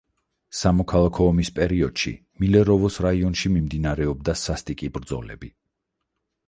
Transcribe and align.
სამოქალაქო 0.59 1.27
ომის 1.33 1.51
პერიოდში 1.59 2.13
მილეროვოს 2.45 2.99
რაიონში 3.07 3.53
მიმდინარეობდა 3.59 4.37
სასტიკი 4.47 4.93
ბრძოლები. 4.99 5.55